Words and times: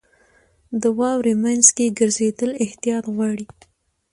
•د 0.81 0.83
واورې 0.99 1.33
مینځ 1.43 1.65
کې 1.75 1.95
ګرځېدل 1.99 2.51
احتیاط 2.63 3.05
غواړي. 3.15 3.47